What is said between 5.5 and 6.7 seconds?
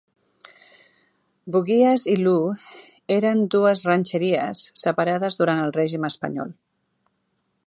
el Règim espanyol.